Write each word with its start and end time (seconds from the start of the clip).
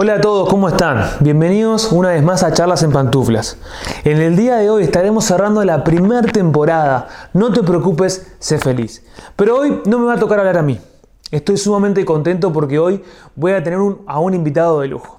Hola 0.00 0.14
a 0.14 0.20
todos, 0.20 0.48
¿cómo 0.48 0.68
están? 0.68 1.10
Bienvenidos 1.18 1.90
una 1.90 2.10
vez 2.10 2.22
más 2.22 2.44
a 2.44 2.52
Charlas 2.52 2.84
en 2.84 2.92
Pantuflas. 2.92 3.58
En 4.04 4.18
el 4.18 4.36
día 4.36 4.58
de 4.58 4.70
hoy 4.70 4.84
estaremos 4.84 5.24
cerrando 5.24 5.64
la 5.64 5.82
primera 5.82 6.22
temporada. 6.30 7.08
No 7.32 7.52
te 7.52 7.64
preocupes, 7.64 8.36
sé 8.38 8.58
feliz. 8.58 9.04
Pero 9.34 9.56
hoy 9.56 9.82
no 9.86 9.98
me 9.98 10.06
va 10.06 10.14
a 10.14 10.18
tocar 10.20 10.38
hablar 10.38 10.56
a 10.56 10.62
mí. 10.62 10.78
Estoy 11.32 11.56
sumamente 11.56 12.04
contento 12.04 12.52
porque 12.52 12.78
hoy 12.78 13.02
voy 13.34 13.50
a 13.50 13.64
tener 13.64 13.80
a 14.06 14.20
un 14.20 14.34
invitado 14.34 14.82
de 14.82 14.86
lujo. 14.86 15.18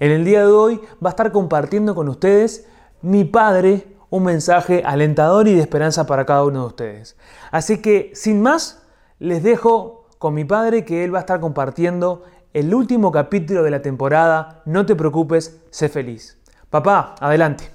En 0.00 0.10
el 0.10 0.24
día 0.24 0.40
de 0.40 0.52
hoy 0.52 0.80
va 0.94 1.10
a 1.10 1.14
estar 1.14 1.30
compartiendo 1.30 1.94
con 1.94 2.08
ustedes 2.08 2.66
mi 3.02 3.22
padre 3.22 3.94
un 4.10 4.24
mensaje 4.24 4.82
alentador 4.84 5.46
y 5.46 5.54
de 5.54 5.60
esperanza 5.60 6.04
para 6.04 6.26
cada 6.26 6.42
uno 6.42 6.62
de 6.62 6.66
ustedes. 6.66 7.16
Así 7.52 7.80
que, 7.80 8.10
sin 8.16 8.42
más, 8.42 8.82
les 9.20 9.44
dejo 9.44 10.08
con 10.18 10.34
mi 10.34 10.44
padre 10.44 10.84
que 10.84 11.04
él 11.04 11.14
va 11.14 11.18
a 11.18 11.20
estar 11.20 11.38
compartiendo 11.38 12.24
el 12.52 12.74
último 12.74 13.12
capítulo 13.12 13.62
de 13.62 13.70
la 13.70 13.82
temporada. 13.82 14.62
No 14.64 14.86
te 14.86 14.96
preocupes, 14.96 15.60
sé 15.70 15.88
feliz. 15.88 16.38
Papá, 16.70 17.14
adelante. 17.20 17.70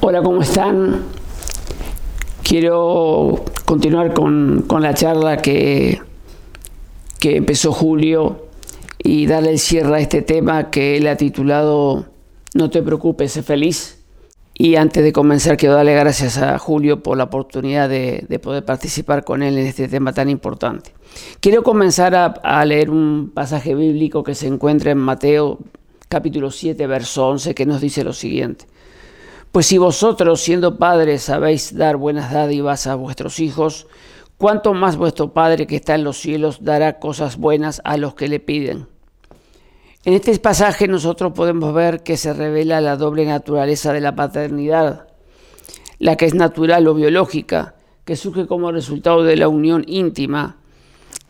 Hola, 0.00 0.22
¿cómo 0.22 0.42
están? 0.42 1.04
Quiero 2.42 3.44
continuar 3.64 4.12
con, 4.12 4.66
la 4.80 4.94
charla 4.94 5.38
que, 5.38 6.00
que 7.18 7.36
empezó 7.36 7.72
Julio 7.72 8.48
y 8.98 9.26
darle 9.26 9.52
el 9.52 9.58
cierre 9.58 9.96
a 9.96 9.98
este 9.98 10.22
tema 10.22 10.70
que 10.70 10.96
él 10.96 11.06
ha 11.06 11.16
titulado 11.16 12.06
No 12.54 12.70
te 12.70 12.82
preocupes, 12.82 13.32
sé 13.32 13.42
feliz. 13.42 13.93
Y 14.56 14.76
antes 14.76 15.02
de 15.02 15.12
comenzar, 15.12 15.56
quiero 15.56 15.74
darle 15.74 15.94
gracias 15.94 16.38
a 16.38 16.56
Julio 16.60 17.02
por 17.02 17.16
la 17.16 17.24
oportunidad 17.24 17.88
de, 17.88 18.40
poder 18.40 18.64
participar 18.64 19.24
con 19.24 19.42
él 19.42 19.58
en 19.58 19.66
este 19.66 19.88
tema 19.88 20.12
tan 20.12 20.30
importante. 20.30 20.94
Quiero 21.40 21.64
comenzar 21.64 22.14
a, 22.14 22.64
leer 22.64 22.88
un 22.88 23.32
pasaje 23.34 23.74
bíblico 23.74 24.22
que 24.22 24.36
se 24.36 24.46
encuentra 24.46 24.92
en 24.92 24.98
Mateo 24.98 25.58
capítulo 26.08 26.52
7, 26.52 26.86
verso 26.86 27.26
11, 27.30 27.52
que 27.52 27.66
nos 27.66 27.80
dice 27.80 28.04
lo 28.04 28.12
siguiente. 28.12 28.66
Pues 29.50 29.66
si 29.66 29.78
vosotros, 29.78 30.40
siendo 30.40 30.78
padres, 30.78 31.22
sabéis 31.22 31.76
dar 31.76 31.96
buenas 31.96 32.32
dádivas 32.32 32.86
a 32.86 32.94
vuestros 32.94 33.40
hijos, 33.40 33.88
¿cuánto 34.38 34.72
más 34.72 34.96
vuestro 34.96 35.32
Padre 35.32 35.66
que 35.66 35.76
está 35.76 35.96
en 35.96 36.04
los 36.04 36.18
cielos 36.18 36.62
dará 36.62 37.00
cosas 37.00 37.38
buenas 37.38 37.80
a 37.84 37.96
los 37.96 38.14
que 38.14 38.28
le 38.28 38.38
piden? 38.38 38.86
En 40.06 40.12
este 40.12 40.38
pasaje 40.38 40.86
nosotros 40.86 41.32
podemos 41.32 41.72
ver 41.72 42.02
que 42.02 42.18
se 42.18 42.34
revela 42.34 42.82
la 42.82 42.96
doble 42.96 43.24
naturaleza 43.24 43.90
de 43.94 44.02
la 44.02 44.14
paternidad, 44.14 45.08
la 45.98 46.16
que 46.16 46.26
es 46.26 46.34
natural 46.34 46.86
o 46.88 46.94
biológica, 46.94 47.74
que 48.04 48.14
surge 48.14 48.46
como 48.46 48.70
resultado 48.70 49.24
de 49.24 49.36
la 49.36 49.48
unión 49.48 49.82
íntima 49.86 50.58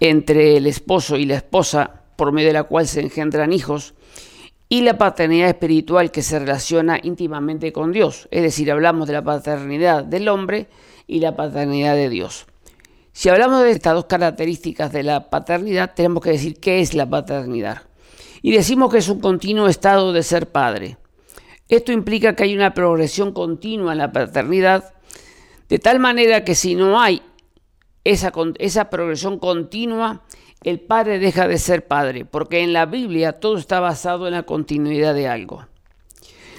entre 0.00 0.56
el 0.56 0.66
esposo 0.66 1.16
y 1.16 1.24
la 1.24 1.36
esposa, 1.36 2.02
por 2.16 2.32
medio 2.32 2.48
de 2.48 2.54
la 2.54 2.64
cual 2.64 2.88
se 2.88 3.00
engendran 3.00 3.52
hijos, 3.52 3.94
y 4.68 4.80
la 4.80 4.98
paternidad 4.98 5.50
espiritual 5.50 6.10
que 6.10 6.22
se 6.22 6.40
relaciona 6.40 6.98
íntimamente 7.00 7.72
con 7.72 7.92
Dios, 7.92 8.26
es 8.32 8.42
decir, 8.42 8.72
hablamos 8.72 9.06
de 9.06 9.12
la 9.12 9.22
paternidad 9.22 10.02
del 10.02 10.28
hombre 10.28 10.66
y 11.06 11.20
la 11.20 11.36
paternidad 11.36 11.94
de 11.94 12.08
Dios. 12.08 12.46
Si 13.12 13.28
hablamos 13.28 13.62
de 13.62 13.70
estas 13.70 13.94
dos 13.94 14.06
características 14.06 14.90
de 14.90 15.04
la 15.04 15.30
paternidad, 15.30 15.92
tenemos 15.94 16.24
que 16.24 16.30
decir 16.30 16.58
qué 16.58 16.80
es 16.80 16.94
la 16.94 17.08
paternidad 17.08 17.82
y 18.44 18.52
decimos 18.52 18.92
que 18.92 18.98
es 18.98 19.08
un 19.08 19.20
continuo 19.20 19.68
estado 19.68 20.12
de 20.12 20.22
ser 20.22 20.52
padre. 20.52 20.98
Esto 21.70 21.92
implica 21.92 22.36
que 22.36 22.42
hay 22.42 22.54
una 22.54 22.74
progresión 22.74 23.32
continua 23.32 23.92
en 23.92 23.98
la 23.98 24.12
paternidad, 24.12 24.92
de 25.70 25.78
tal 25.78 25.98
manera 25.98 26.44
que 26.44 26.54
si 26.54 26.74
no 26.74 27.00
hay 27.00 27.22
esa, 28.04 28.90
progresión 28.90 29.38
continua, 29.38 30.24
el 30.62 30.78
padre 30.78 31.18
deja 31.18 31.48
de 31.48 31.56
ser 31.56 31.86
padre, 31.86 32.26
porque 32.26 32.60
en 32.60 32.74
la 32.74 32.84
Biblia 32.84 33.32
todo 33.32 33.56
está 33.56 33.80
basado 33.80 34.26
en 34.26 34.34
la 34.34 34.42
continuidad 34.42 35.14
de 35.14 35.26
algo. 35.26 35.64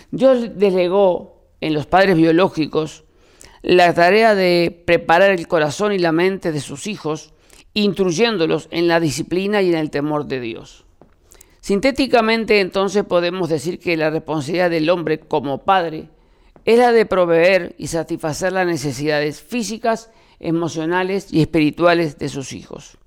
Dios 0.09 0.57
delegó 0.57 1.51
en 1.61 1.75
los 1.75 1.85
padres 1.85 2.17
biológicos 2.17 3.03
la 3.61 3.93
tarea 3.93 4.33
de 4.33 4.83
preparar 4.87 5.29
el 5.29 5.47
corazón 5.47 5.93
y 5.93 5.99
la 5.99 6.11
mente 6.11 6.51
de 6.51 6.61
sus 6.61 6.87
hijos, 6.87 7.35
instruyéndolos 7.75 8.69
en 8.71 8.87
la 8.87 8.99
disciplina 8.99 9.61
y 9.61 9.69
en 9.69 9.77
el 9.77 9.91
temor 9.91 10.25
de 10.25 10.39
Dios. 10.39 10.84
Sintéticamente 11.65 12.59
entonces 12.59 13.05
podemos 13.05 13.49
decir 13.49 13.79
que 13.79 13.97
la 13.97 14.11
responsabilidad 14.11 14.69
del 14.69 14.87
hombre 14.87 15.19
como 15.21 15.63
padre 15.63 16.09
es 16.63 16.77
la 16.77 16.91
de 16.91 17.07
proveer 17.07 17.73
y 17.79 17.87
satisfacer 17.87 18.53
las 18.53 18.67
necesidades 18.67 19.41
físicas, 19.41 20.11
emocionales 20.39 21.33
y 21.33 21.41
espirituales 21.41 22.19
de 22.19 22.29
sus 22.29 22.53
hijos. 22.53 22.99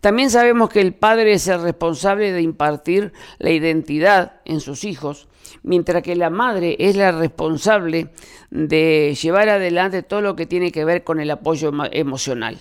También 0.00 0.30
sabemos 0.30 0.68
que 0.68 0.80
el 0.80 0.94
padre 0.94 1.34
es 1.34 1.46
el 1.46 1.62
responsable 1.62 2.32
de 2.32 2.42
impartir 2.42 3.12
la 3.38 3.50
identidad 3.50 4.40
en 4.46 4.58
sus 4.58 4.82
hijos, 4.82 5.28
mientras 5.62 6.02
que 6.02 6.16
la 6.16 6.28
madre 6.28 6.74
es 6.80 6.96
la 6.96 7.12
responsable 7.12 8.08
de 8.50 9.16
llevar 9.22 9.48
adelante 9.48 10.02
todo 10.02 10.22
lo 10.22 10.34
que 10.34 10.46
tiene 10.46 10.72
que 10.72 10.84
ver 10.84 11.04
con 11.04 11.20
el 11.20 11.30
apoyo 11.30 11.70
emocional. 11.92 12.58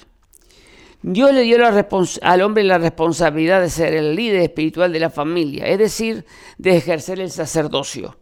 Dios 1.03 1.33
le 1.33 1.41
dio 1.41 1.57
al 2.21 2.41
hombre 2.41 2.63
la 2.63 2.77
responsabilidad 2.77 3.61
de 3.61 3.69
ser 3.69 3.93
el 3.93 4.15
líder 4.15 4.41
espiritual 4.41 4.93
de 4.93 4.99
la 4.99 5.09
familia, 5.09 5.65
es 5.65 5.79
decir, 5.79 6.25
de 6.57 6.77
ejercer 6.77 7.19
el 7.19 7.31
sacerdocio. 7.31 8.17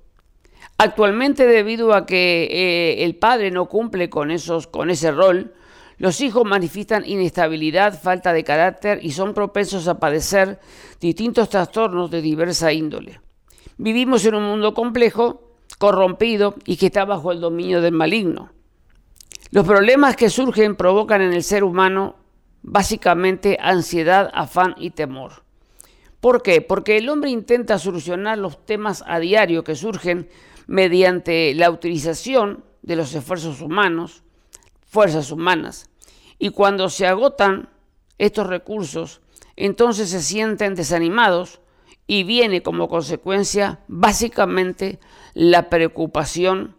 Actualmente, 0.77 1.45
debido 1.45 1.93
a 1.93 2.05
que 2.05 2.47
eh, 2.49 3.03
el 3.03 3.17
padre 3.17 3.51
no 3.51 3.65
cumple 3.65 4.09
con, 4.09 4.31
esos, 4.31 4.67
con 4.67 4.89
ese 4.89 5.11
rol, 5.11 5.53
los 5.97 6.21
hijos 6.21 6.45
manifiestan 6.45 7.05
inestabilidad, 7.05 8.01
falta 8.01 8.31
de 8.31 8.45
carácter 8.45 8.99
y 9.03 9.11
son 9.11 9.33
propensos 9.33 9.89
a 9.89 9.99
padecer 9.99 10.61
distintos 11.01 11.49
trastornos 11.49 12.09
de 12.09 12.21
diversa 12.21 12.71
índole. 12.71 13.19
Vivimos 13.77 14.23
en 14.23 14.35
un 14.35 14.43
mundo 14.43 14.73
complejo, 14.73 15.51
corrompido 15.77 16.55
y 16.65 16.77
que 16.77 16.85
está 16.85 17.03
bajo 17.03 17.33
el 17.33 17.41
dominio 17.41 17.81
del 17.81 17.93
maligno. 17.93 18.49
Los 19.51 19.65
problemas 19.65 20.15
que 20.15 20.29
surgen 20.29 20.77
provocan 20.77 21.21
en 21.21 21.33
el 21.33 21.43
ser 21.43 21.65
humano 21.65 22.15
básicamente 22.61 23.57
ansiedad, 23.61 24.29
afán 24.33 24.75
y 24.77 24.91
temor. 24.91 25.43
¿Por 26.19 26.41
qué? 26.41 26.61
Porque 26.61 26.97
el 26.97 27.09
hombre 27.09 27.29
intenta 27.29 27.79
solucionar 27.79 28.37
los 28.37 28.65
temas 28.65 29.03
a 29.07 29.19
diario 29.19 29.63
que 29.63 29.75
surgen 29.75 30.29
mediante 30.67 31.53
la 31.55 31.71
utilización 31.71 32.63
de 32.81 32.95
los 32.95 33.13
esfuerzos 33.13 33.61
humanos, 33.61 34.23
fuerzas 34.85 35.31
humanas. 35.31 35.89
Y 36.37 36.49
cuando 36.49 36.89
se 36.89 37.07
agotan 37.07 37.69
estos 38.17 38.47
recursos, 38.47 39.21
entonces 39.55 40.09
se 40.09 40.21
sienten 40.21 40.75
desanimados 40.75 41.61
y 42.07 42.23
viene 42.23 42.63
como 42.63 42.89
consecuencia 42.89 43.79
básicamente 43.87 44.99
la 45.33 45.69
preocupación 45.69 46.75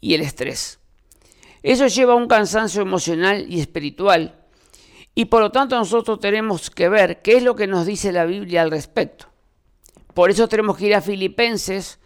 y 0.00 0.14
el 0.14 0.20
estrés. 0.20 0.80
Eso 1.62 1.86
lleva 1.88 2.12
a 2.12 2.16
un 2.16 2.28
cansancio 2.28 2.82
emocional 2.82 3.46
y 3.48 3.60
espiritual 3.60 4.45
y 5.18 5.24
por 5.24 5.40
lo 5.40 5.50
tanto 5.50 5.76
nosotros 5.76 6.20
tenemos 6.20 6.70
que 6.70 6.90
ver 6.90 7.22
qué 7.22 7.38
es 7.38 7.42
lo 7.42 7.56
que 7.56 7.66
nos 7.66 7.86
dice 7.86 8.12
la 8.12 8.26
Biblia 8.26 8.60
al 8.60 8.70
respecto. 8.70 9.26
Por 10.12 10.28
eso 10.28 10.46
tenemos 10.46 10.76
que 10.76 10.88
ir 10.88 10.94
a 10.94 11.00
Filipenses 11.00 11.98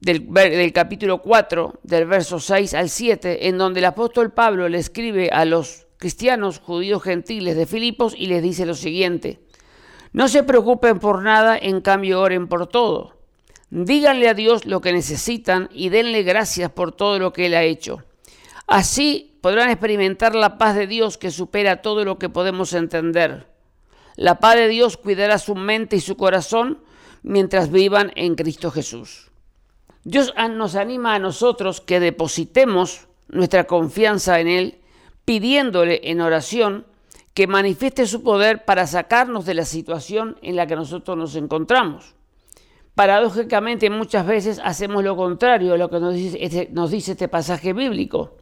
del, 0.00 0.72
capítulo 0.74 1.22
4, 1.22 1.80
del 1.82 2.04
verso 2.04 2.38
6 2.38 2.74
al 2.74 2.90
7, 2.90 3.48
en 3.48 3.56
donde 3.56 3.80
el 3.80 3.86
apóstol 3.86 4.34
Pablo 4.34 4.68
le 4.68 4.76
escribe 4.76 5.30
a 5.32 5.46
los 5.46 5.86
cristianos 5.96 6.58
judíos 6.58 7.02
gentiles 7.02 7.56
de 7.56 7.64
Filipos 7.64 8.12
y 8.14 8.26
les 8.26 8.42
dice 8.42 8.66
lo 8.66 8.74
siguiente. 8.74 9.40
No 10.12 10.28
se 10.28 10.42
preocupen 10.42 10.98
por 10.98 11.22
nada, 11.22 11.56
en 11.56 11.80
cambio 11.80 12.20
oren 12.20 12.48
por 12.48 12.66
todo. 12.66 13.16
Díganle 13.70 14.28
a 14.28 14.34
Dios 14.34 14.66
lo 14.66 14.82
que 14.82 14.92
necesitan 14.92 15.70
y 15.72 15.88
denle 15.88 16.22
gracias 16.22 16.70
por 16.70 16.92
todo 16.92 17.18
lo 17.18 17.32
que 17.32 17.46
Él 17.46 17.54
ha 17.54 17.62
hecho. 17.62 18.02
Así 18.66 19.29
podrán 19.40 19.70
experimentar 19.70 20.34
la 20.34 20.58
paz 20.58 20.76
de 20.76 20.86
Dios 20.86 21.18
que 21.18 21.30
supera 21.30 21.82
todo 21.82 22.04
lo 22.04 22.18
que 22.18 22.28
podemos 22.28 22.72
entender. 22.72 23.46
La 24.16 24.38
paz 24.38 24.56
de 24.56 24.68
Dios 24.68 24.96
cuidará 24.96 25.38
su 25.38 25.54
mente 25.54 25.96
y 25.96 26.00
su 26.00 26.16
corazón 26.16 26.78
mientras 27.22 27.70
vivan 27.70 28.12
en 28.16 28.34
Cristo 28.34 28.70
Jesús. 28.70 29.30
Dios 30.04 30.34
nos 30.52 30.76
anima 30.76 31.14
a 31.14 31.18
nosotros 31.18 31.80
que 31.80 32.00
depositemos 32.00 33.06
nuestra 33.28 33.64
confianza 33.64 34.40
en 34.40 34.48
Él, 34.48 34.78
pidiéndole 35.24 36.00
en 36.04 36.20
oración 36.20 36.86
que 37.34 37.46
manifieste 37.46 38.06
su 38.06 38.22
poder 38.22 38.64
para 38.64 38.86
sacarnos 38.86 39.46
de 39.46 39.54
la 39.54 39.64
situación 39.64 40.36
en 40.42 40.56
la 40.56 40.66
que 40.66 40.76
nosotros 40.76 41.16
nos 41.16 41.36
encontramos. 41.36 42.14
Paradójicamente 42.94 43.88
muchas 43.88 44.26
veces 44.26 44.60
hacemos 44.62 45.04
lo 45.04 45.16
contrario 45.16 45.74
a 45.74 45.78
lo 45.78 45.88
que 45.88 46.00
nos 46.00 46.14
dice 46.14 46.38
este, 46.40 46.68
nos 46.72 46.90
dice 46.90 47.12
este 47.12 47.28
pasaje 47.28 47.72
bíblico 47.72 48.36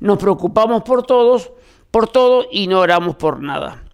nos 0.00 0.18
preocupamos 0.18 0.82
por 0.82 1.04
todos, 1.04 1.52
por 1.90 2.08
todo 2.08 2.46
y 2.50 2.66
no 2.66 2.80
oramos 2.80 3.16
por 3.16 3.40
nada. 3.42 3.84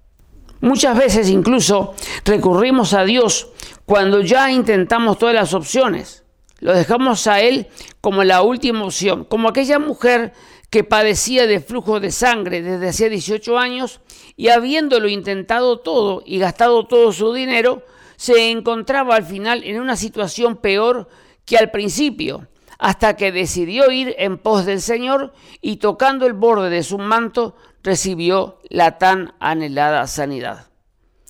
Muchas 0.60 0.96
veces 0.96 1.28
incluso 1.28 1.94
recurrimos 2.24 2.92
a 2.92 3.04
Dios 3.04 3.48
cuando 3.86 4.20
ya 4.20 4.50
intentamos 4.50 5.18
todas 5.18 5.34
las 5.34 5.54
opciones. 5.54 6.24
Lo 6.60 6.74
dejamos 6.74 7.26
a 7.26 7.40
Él 7.40 7.68
como 8.00 8.22
la 8.24 8.42
última 8.42 8.84
opción, 8.84 9.24
como 9.24 9.48
aquella 9.48 9.78
mujer 9.78 10.34
que 10.68 10.84
padecía 10.84 11.46
de 11.46 11.60
flujo 11.60 11.98
de 11.98 12.12
sangre 12.12 12.62
desde 12.62 12.88
hacía 12.88 13.08
18 13.08 13.58
años 13.58 14.00
y 14.36 14.48
habiéndolo 14.48 15.08
intentado 15.08 15.78
todo 15.78 16.22
y 16.24 16.38
gastado 16.38 16.86
todo 16.86 17.12
su 17.12 17.32
dinero, 17.32 17.82
se 18.16 18.50
encontraba 18.50 19.16
al 19.16 19.24
final 19.24 19.64
en 19.64 19.80
una 19.80 19.96
situación 19.96 20.56
peor 20.56 21.08
que 21.46 21.56
al 21.56 21.70
principio, 21.70 22.46
hasta 22.80 23.14
que 23.14 23.30
decidió 23.30 23.90
ir 23.90 24.14
en 24.18 24.38
pos 24.38 24.64
del 24.64 24.80
Señor 24.80 25.34
y 25.60 25.76
tocando 25.76 26.26
el 26.26 26.32
borde 26.32 26.70
de 26.70 26.82
su 26.82 26.98
manto 26.98 27.54
recibió 27.82 28.58
la 28.70 28.96
tan 28.96 29.34
anhelada 29.38 30.06
sanidad. 30.06 30.68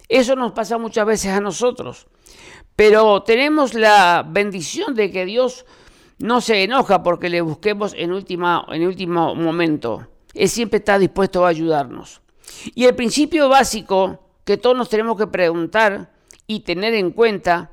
Eso 0.09 0.37
nos 0.37 0.53
pasa 0.53 0.79
muchas 0.79 1.07
veces 1.07 1.33
a 1.33 1.41
nosotros, 1.41 2.07
pero 2.77 3.25
tenemos 3.25 3.75
la 3.75 4.25
bendición 4.27 4.95
de 4.95 5.11
que 5.11 5.25
Dios 5.25 5.67
no 6.19 6.41
se 6.41 6.63
enoja 6.63 7.03
porque 7.03 7.29
le 7.29 7.41
busquemos 7.41 7.95
en, 7.95 8.13
en 8.13 8.87
último 8.87 9.35
momento. 9.35 10.07
Él 10.33 10.49
siempre 10.49 10.79
está 10.79 10.99
dispuesto 10.99 11.45
a 11.45 11.49
ayudarnos. 11.49 12.23
Y 12.77 12.85
el 12.85 12.95
principio 12.95 13.49
básico 13.49 14.21
que 14.45 14.57
todos 14.57 14.77
nos 14.77 14.89
tenemos 14.89 15.17
que 15.17 15.27
preguntar 15.27 16.13
y 16.47 16.61
tener 16.61 16.95
en 16.95 17.11
cuenta, 17.11 17.73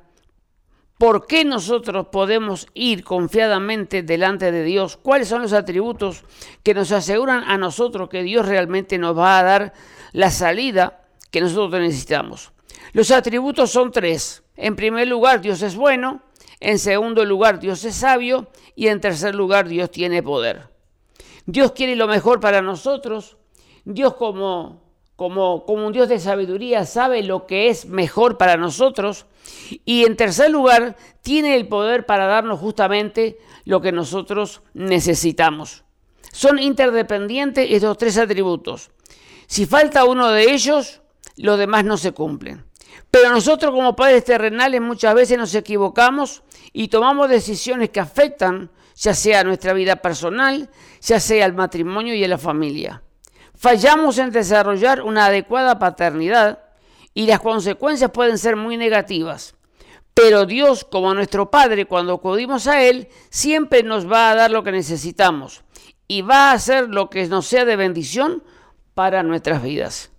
¿por 0.97 1.27
qué 1.27 1.45
nosotros 1.45 2.07
podemos 2.11 2.67
ir 2.73 3.03
confiadamente 3.03 4.03
delante 4.03 4.51
de 4.51 4.63
Dios? 4.63 4.97
¿Cuáles 4.97 5.27
son 5.27 5.41
los 5.41 5.53
atributos 5.53 6.23
que 6.63 6.73
nos 6.73 6.91
aseguran 6.91 7.44
a 7.44 7.57
nosotros 7.57 8.09
que 8.09 8.23
Dios 8.23 8.47
realmente 8.47 8.97
nos 8.97 9.17
va 9.17 9.39
a 9.39 9.44
dar 9.44 9.73
la 10.13 10.31
salida 10.31 11.05
que 11.31 11.41
nosotros 11.41 11.81
necesitamos? 11.81 12.51
Los 12.94 13.11
atributos 13.11 13.71
son 13.71 13.91
tres. 13.91 14.44
En 14.55 14.75
primer 14.75 15.07
lugar, 15.07 15.41
Dios 15.41 15.61
es 15.61 15.75
bueno. 15.75 16.21
En 16.59 16.79
segundo 16.79 17.23
lugar, 17.25 17.59
Dios 17.59 17.83
es 17.85 17.95
sabio. 17.95 18.47
Y 18.75 18.88
en 18.88 19.01
tercer 19.01 19.35
lugar, 19.35 19.67
Dios 19.67 19.91
tiene 19.91 20.23
poder. 20.23 20.69
Dios 21.45 21.73
quiere 21.73 21.95
lo 21.95 22.07
mejor 22.07 22.39
para 22.39 22.61
nosotros. 22.61 23.38
Dios 23.85 24.15
como, 24.15 24.87
como, 25.17 25.65
un 25.65 25.91
Dios 25.91 26.07
de 26.09 26.19
sabiduría 26.19 26.85
sabe 26.85 27.23
lo 27.23 27.47
que 27.47 27.69
es 27.69 27.87
mejor 27.87 28.37
para 28.37 28.55
nosotros. 28.55 29.25
Y 29.83 30.05
en 30.05 30.15
tercer 30.15 30.51
lugar, 30.51 30.95
tiene 31.23 31.55
el 31.55 31.67
poder 31.67 32.05
para 32.05 32.27
darnos 32.27 32.59
justamente 32.59 33.39
lo 33.65 33.81
que 33.81 33.91
nosotros 33.91 34.61
necesitamos. 34.75 35.83
Son 36.31 36.59
interdependientes 36.59 37.67
estos 37.69 37.97
tres 37.97 38.17
atributos. 38.19 38.91
Si 39.47 39.65
falta 39.65 40.05
uno 40.05 40.29
de 40.29 40.51
ellos, 40.53 41.01
los 41.35 41.57
demás 41.57 41.83
no 41.83 41.97
se 41.97 42.11
cumplen. 42.11 42.63
Pero 43.09 43.31
nosotros 43.31 43.71
como 43.73 43.95
padres 43.95 44.23
terrenales 44.23 44.81
muchas 44.81 45.15
veces 45.15 45.35
nos 45.39 45.55
equivocamos 45.55 46.43
y 46.73 46.89
tomamos 46.89 47.27
decisiones 47.27 47.89
que 47.89 47.99
afectan 47.99 48.69
ya 48.95 49.15
sea 49.15 49.43
nuestra 49.43 49.73
vida 49.73 49.95
personal, 49.95 50.69
ya 51.01 51.19
sea 51.19 51.47
el 51.47 51.53
matrimonio 51.53 52.13
y 52.13 52.27
la 52.27 52.37
familia. 52.37 53.01
Fallamos 53.57 54.19
en 54.19 54.31
desarrollar 54.31 55.01
una 55.01 55.25
adecuada 55.25 55.80
paternidad 55.80 56.59
y 57.13 57.25
las 57.25 57.39
consecuencias 57.39 58.12
pueden 58.12 58.38
ser 58.38 58.56
muy 58.56 58.77
negativas. 58.77 59.56
Pero 60.13 60.45
Dios, 60.45 60.83
como 60.83 61.13
nuestro 61.13 61.50
Padre, 61.50 61.86
cuando 61.86 62.13
acudimos 62.13 62.68
a 62.68 62.83
Él, 62.83 63.07
siempre 63.30 63.83
nos 63.83 64.12
va 64.12 64.31
a 64.31 64.36
dar 64.36 64.51
lo 64.51 64.63
que 64.63 64.71
necesitamos 64.71 65.63
y 66.07 66.21
va 66.21 66.51
a 66.51 66.54
hacer 66.54 66.89
lo 66.89 67.09
que 67.09 67.27
nos 67.27 67.48
sea 67.48 67.65
de 67.65 67.75
bendición 67.75 68.44
para 68.94 69.24
nuestras 69.24 69.62
vidas. 69.62 70.12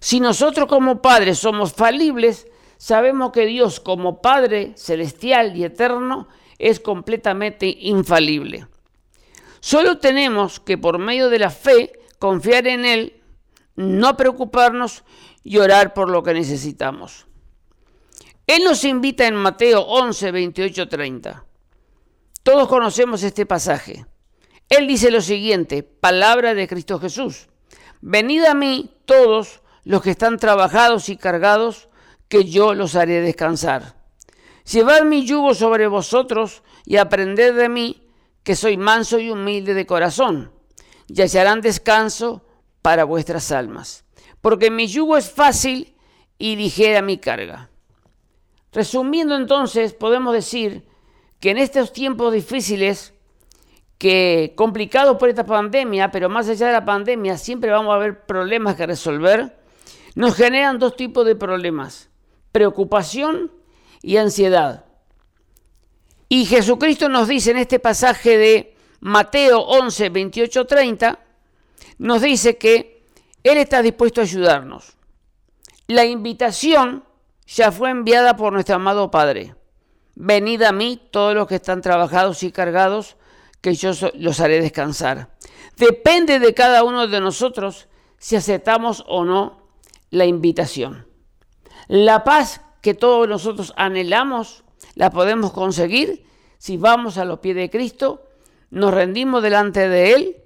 Si 0.00 0.20
nosotros 0.20 0.68
como 0.68 1.00
padres 1.00 1.38
somos 1.38 1.72
falibles, 1.72 2.46
sabemos 2.76 3.32
que 3.32 3.46
Dios 3.46 3.80
como 3.80 4.20
Padre 4.20 4.72
celestial 4.76 5.56
y 5.56 5.64
eterno 5.64 6.28
es 6.58 6.78
completamente 6.80 7.66
infalible. 7.80 8.66
Solo 9.60 9.98
tenemos 9.98 10.60
que 10.60 10.76
por 10.76 10.98
medio 10.98 11.30
de 11.30 11.38
la 11.38 11.50
fe 11.50 12.03
confiar 12.24 12.66
en 12.68 12.86
Él, 12.86 13.20
no 13.76 14.16
preocuparnos 14.16 15.04
y 15.42 15.58
orar 15.58 15.92
por 15.92 16.08
lo 16.08 16.22
que 16.22 16.32
necesitamos. 16.32 17.26
Él 18.46 18.64
nos 18.64 18.82
invita 18.84 19.26
en 19.26 19.34
Mateo 19.34 19.82
11, 19.82 20.32
28, 20.32 20.88
30. 20.88 21.44
Todos 22.42 22.66
conocemos 22.66 23.22
este 23.22 23.44
pasaje. 23.44 24.06
Él 24.70 24.86
dice 24.86 25.10
lo 25.10 25.20
siguiente, 25.20 25.82
palabra 25.82 26.54
de 26.54 26.66
Cristo 26.66 26.98
Jesús. 26.98 27.48
Venid 28.00 28.44
a 28.44 28.54
mí 28.54 28.90
todos 29.04 29.60
los 29.84 30.00
que 30.00 30.12
están 30.12 30.38
trabajados 30.38 31.10
y 31.10 31.18
cargados, 31.18 31.90
que 32.28 32.46
yo 32.46 32.72
los 32.72 32.94
haré 32.94 33.20
descansar. 33.20 33.96
Llevad 34.72 35.02
mi 35.02 35.26
yugo 35.26 35.52
sobre 35.52 35.88
vosotros 35.88 36.62
y 36.86 36.96
aprended 36.96 37.54
de 37.54 37.68
mí, 37.68 38.08
que 38.42 38.56
soy 38.56 38.78
manso 38.78 39.18
y 39.18 39.30
humilde 39.30 39.74
de 39.74 39.84
corazón, 39.84 40.53
y 41.08 41.20
hallarán 41.20 41.60
descanso 41.60 42.44
para 42.82 43.04
vuestras 43.04 43.52
almas. 43.52 44.04
Porque 44.40 44.70
mi 44.70 44.86
yugo 44.86 45.16
es 45.16 45.30
fácil 45.30 45.94
y 46.38 46.56
ligera 46.56 47.02
mi 47.02 47.18
carga. 47.18 47.70
Resumiendo 48.72 49.36
entonces, 49.36 49.94
podemos 49.94 50.34
decir 50.34 50.84
que 51.40 51.50
en 51.50 51.58
estos 51.58 51.92
tiempos 51.92 52.32
difíciles, 52.32 53.14
que 53.98 54.52
complicados 54.56 55.16
por 55.16 55.28
esta 55.28 55.46
pandemia, 55.46 56.10
pero 56.10 56.28
más 56.28 56.48
allá 56.48 56.66
de 56.66 56.72
la 56.72 56.84
pandemia, 56.84 57.38
siempre 57.38 57.70
vamos 57.70 57.92
a 57.92 57.96
haber 57.96 58.26
problemas 58.26 58.74
que 58.74 58.86
resolver, 58.86 59.56
nos 60.14 60.34
generan 60.34 60.78
dos 60.78 60.96
tipos 60.96 61.24
de 61.24 61.36
problemas, 61.36 62.10
preocupación 62.52 63.52
y 64.02 64.16
ansiedad. 64.16 64.84
Y 66.28 66.46
Jesucristo 66.46 67.08
nos 67.08 67.28
dice 67.28 67.52
en 67.52 67.58
este 67.58 67.78
pasaje 67.78 68.36
de 68.36 68.73
Mateo 69.04 69.60
11, 69.60 70.08
28, 70.08 70.64
30, 70.64 71.18
nos 71.98 72.22
dice 72.22 72.56
que 72.56 73.06
Él 73.42 73.58
está 73.58 73.82
dispuesto 73.82 74.22
a 74.22 74.24
ayudarnos. 74.24 74.96
La 75.88 76.06
invitación 76.06 77.04
ya 77.46 77.70
fue 77.70 77.90
enviada 77.90 78.34
por 78.34 78.54
nuestro 78.54 78.76
amado 78.76 79.10
Padre. 79.10 79.54
Venid 80.14 80.62
a 80.62 80.72
mí 80.72 80.98
todos 81.10 81.34
los 81.34 81.46
que 81.46 81.56
están 81.56 81.82
trabajados 81.82 82.42
y 82.44 82.50
cargados, 82.50 83.18
que 83.60 83.74
yo 83.74 83.90
los 84.14 84.40
haré 84.40 84.62
descansar. 84.62 85.36
Depende 85.76 86.38
de 86.38 86.54
cada 86.54 86.82
uno 86.82 87.06
de 87.06 87.20
nosotros 87.20 87.88
si 88.16 88.36
aceptamos 88.36 89.04
o 89.06 89.26
no 89.26 89.68
la 90.08 90.24
invitación. 90.24 91.06
La 91.88 92.24
paz 92.24 92.62
que 92.80 92.94
todos 92.94 93.28
nosotros 93.28 93.74
anhelamos, 93.76 94.64
la 94.94 95.10
podemos 95.10 95.52
conseguir 95.52 96.24
si 96.56 96.78
vamos 96.78 97.18
a 97.18 97.26
los 97.26 97.40
pies 97.40 97.56
de 97.56 97.68
Cristo, 97.68 98.22
nos 98.74 98.92
rendimos 98.92 99.42
delante 99.42 99.88
de 99.88 100.12
Él 100.12 100.36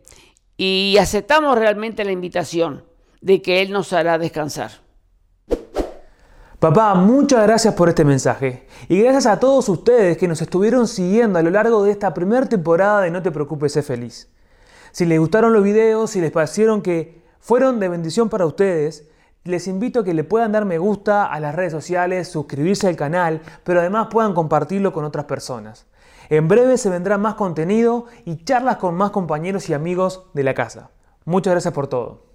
y 0.57 0.97
aceptamos 1.01 1.59
realmente 1.59 2.05
la 2.05 2.13
invitación 2.13 2.85
de 3.21 3.43
que 3.43 3.63
Él 3.63 3.73
nos 3.73 3.93
hará 3.93 4.19
descansar. 4.19 4.71
Papá, 6.59 6.95
muchas 6.95 7.45
gracias 7.45 7.75
por 7.75 7.89
este 7.89 8.05
mensaje 8.05 8.67
y 8.89 9.01
gracias 9.01 9.27
a 9.27 9.39
todos 9.41 9.69
ustedes 9.69 10.19
que 10.19 10.29
nos 10.29 10.43
estuvieron 10.43 10.89
siguiendo 10.89 11.39
a 11.39 11.43
lo 11.43 11.51
largo 11.51 11.85
de 11.85 11.93
esta 11.93 12.13
primera 12.13 12.47
temporada 12.47 13.01
de 13.01 13.11
No 13.11 13.23
te 13.23 13.31
preocupes, 13.31 13.73
sé 13.73 13.83
feliz. 13.83 14.29
Si 14.91 15.07
les 15.07 15.21
gustaron 15.21 15.53
los 15.53 15.63
videos, 15.63 16.11
si 16.11 16.21
les 16.21 16.33
parecieron 16.33 16.83
que 16.83 17.23
fueron 17.39 17.79
de 17.79 17.89
bendición 17.89 18.29
para 18.29 18.45
ustedes, 18.45 19.09
les 19.45 19.69
invito 19.69 20.01
a 20.01 20.05
que 20.05 20.15
le 20.15 20.25
puedan 20.25 20.53
dar 20.53 20.65
me 20.65 20.79
gusta 20.79 21.27
a 21.27 21.41
las 21.41 21.55
redes 21.55 21.73
sociales, 21.73 22.29
suscribirse 22.29 22.89
al 22.89 22.97
canal, 22.97 23.41
pero 23.65 23.81
además 23.81 24.09
puedan 24.11 24.35
compartirlo 24.35 24.93
con 24.93 25.05
otras 25.05 25.27
personas. 25.27 25.87
En 26.29 26.49
breve 26.49 26.79
se 26.79 26.91
vendrá 26.91 27.19
más 27.19 27.35
contenido 27.35 28.07
y 28.25 28.45
charlas 28.45 28.77
con 28.77 28.95
más 28.95 29.11
compañeros 29.11 29.69
y 29.69 29.75
amigos 29.75 30.27
de 30.35 30.45
la 30.45 30.55
casa. 30.55 30.91
Muchas 31.25 31.53
gracias 31.53 31.75
por 31.75 31.89
todo. 31.89 32.28